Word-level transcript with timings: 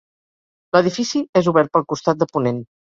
L'edifici 0.77 1.23
és 1.43 1.53
obert 1.55 1.75
pel 1.79 1.89
costat 1.95 2.25
de 2.25 2.33
ponent. 2.37 2.69